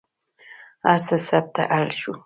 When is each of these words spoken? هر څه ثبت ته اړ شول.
هر 0.85 0.99
څه 1.07 1.15
ثبت 1.27 1.49
ته 1.55 1.63
اړ 1.77 1.87
شول. 1.99 2.17